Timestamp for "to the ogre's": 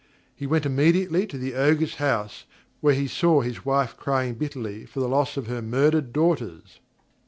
1.27-1.97